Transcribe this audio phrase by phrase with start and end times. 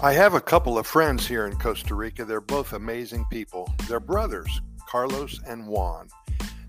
[0.00, 2.24] I have a couple of friends here in Costa Rica.
[2.24, 3.68] They're both amazing people.
[3.88, 6.06] They're brothers, Carlos and Juan.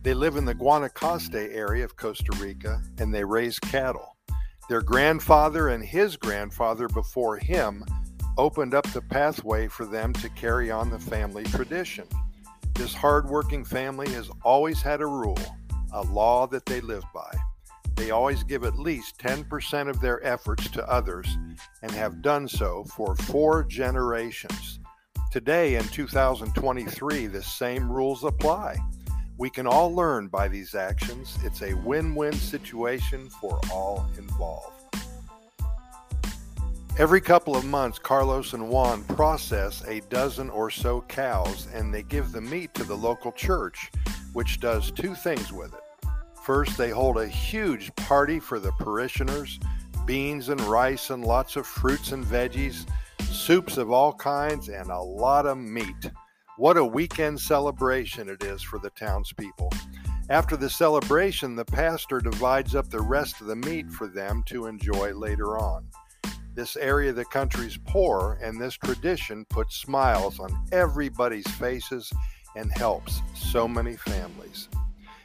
[0.01, 4.17] They live in the Guanacaste area of Costa Rica and they raise cattle.
[4.67, 7.85] Their grandfather and his grandfather before him
[8.39, 12.07] opened up the pathway for them to carry on the family tradition.
[12.73, 15.37] This hardworking family has always had a rule,
[15.93, 17.31] a law that they live by.
[17.99, 21.27] They always give at least 10% of their efforts to others
[21.81, 24.79] and have done so for four generations.
[25.33, 28.77] Today, in 2023, the same rules apply.
[29.37, 31.37] We can all learn by these actions.
[31.43, 34.95] It's a win win situation for all involved.
[36.97, 42.03] Every couple of months, Carlos and Juan process a dozen or so cows and they
[42.03, 43.91] give the meat to the local church,
[44.31, 45.81] which does two things with it.
[46.49, 49.59] First, they hold a huge party for the parishioners
[50.07, 52.89] beans and rice and lots of fruits and veggies,
[53.21, 56.09] soups of all kinds, and a lot of meat.
[56.57, 59.71] What a weekend celebration it is for the townspeople.
[60.31, 64.65] After the celebration, the pastor divides up the rest of the meat for them to
[64.65, 65.85] enjoy later on.
[66.55, 72.11] This area of the country is poor, and this tradition puts smiles on everybody's faces
[72.55, 74.67] and helps so many families.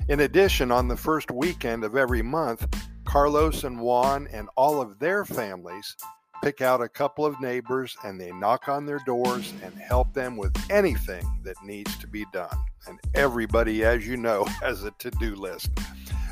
[0.07, 2.67] In addition, on the first weekend of every month,
[3.07, 5.97] Carlos and Juan and all of their families
[6.43, 10.37] pick out a couple of neighbors and they knock on their doors and help them
[10.37, 12.55] with anything that needs to be done.
[12.87, 15.71] And everybody, as you know, has a to do list.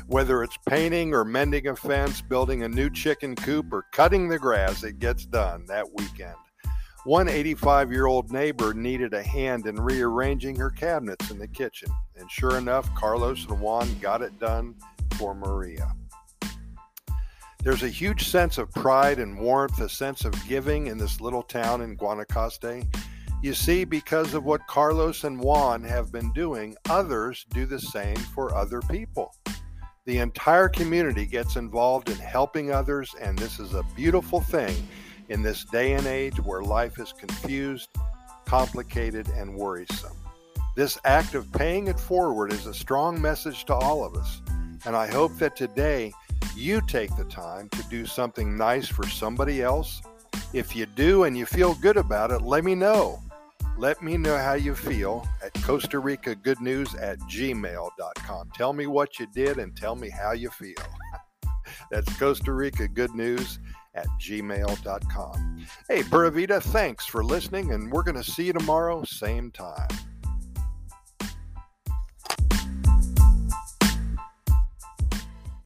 [0.05, 4.37] Whether it's painting or mending a fence, building a new chicken coop, or cutting the
[4.37, 6.35] grass, it gets done that weekend.
[7.05, 11.89] One 85 year old neighbor needed a hand in rearranging her cabinets in the kitchen,
[12.15, 14.75] and sure enough, Carlos and Juan got it done
[15.17, 15.93] for Maria.
[17.61, 21.43] There's a huge sense of pride and warmth, a sense of giving in this little
[21.43, 22.87] town in Guanacaste.
[23.41, 28.15] You see, because of what Carlos and Juan have been doing, others do the same
[28.15, 29.35] for other people.
[30.05, 34.87] The entire community gets involved in helping others, and this is a beautiful thing
[35.29, 37.89] in this day and age where life is confused,
[38.45, 40.17] complicated, and worrisome.
[40.75, 44.41] This act of paying it forward is a strong message to all of us,
[44.85, 46.11] and I hope that today
[46.55, 50.01] you take the time to do something nice for somebody else.
[50.51, 53.19] If you do and you feel good about it, let me know.
[53.77, 58.49] Let me know how you feel at Costa Rica Good News at gmail.com.
[58.53, 60.75] Tell me what you did and tell me how you feel.
[61.91, 63.59] That's Costa Rica Good News
[63.95, 65.65] at gmail.com.
[65.87, 69.87] Hey, Pura Vida, thanks for listening, and we're going to see you tomorrow, same time.